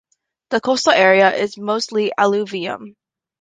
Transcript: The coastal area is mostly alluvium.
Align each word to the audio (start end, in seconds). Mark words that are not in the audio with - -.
The 0.49 0.59
coastal 0.61 0.93
area 0.93 1.31
is 1.35 1.59
mostly 1.59 2.11
alluvium. 2.17 2.95